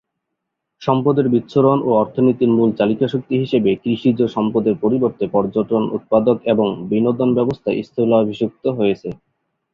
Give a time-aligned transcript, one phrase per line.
[0.81, 7.69] সম্পদের বিচ্ছুরণ ও অর্থনীতির মূল চালিকাশক্তি হিসেবে কৃষিজ সম্পদের পরিবর্তে পর্যটন, উৎপাদক এবং বিনোদন ব্যবস্থা
[7.81, 9.09] স্থলাভিষিক্ত হয়েছে।